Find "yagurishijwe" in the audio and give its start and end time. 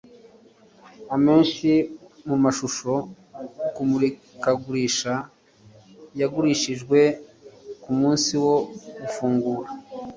6.19-6.99